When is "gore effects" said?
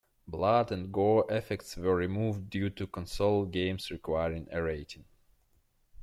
0.91-1.77